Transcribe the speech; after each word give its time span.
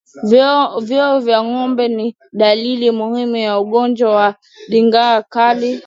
Vifo 0.87 1.19
vya 1.21 1.43
ngombe 1.43 1.87
ni 1.87 2.15
dalili 2.33 2.91
muhimu 2.91 3.35
ya 3.35 3.59
ugonjwa 3.59 4.15
wa 4.15 4.35
ndigana 4.67 5.21
kali 5.21 5.79